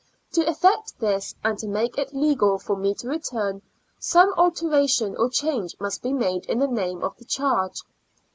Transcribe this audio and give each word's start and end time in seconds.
To 0.31 0.41
effect 0.49 0.97
this, 0.99 1.35
and 1.43 1.59
to 1.59 1.67
make 1.67 1.95
it 1.99 2.11
legal 2.11 2.57
for 2.57 2.75
me 2.75 2.95
to 2.95 3.07
return, 3.07 3.61
some 3.99 4.33
alteration 4.35 5.15
or 5.15 5.29
change 5.29 5.75
must 5.79 6.01
be 6.01 6.11
made 6.11 6.43
in 6.47 6.57
the 6.57 6.65
name 6.67 7.03
of 7.03 7.15
the 7.17 7.25
charge. 7.25 7.83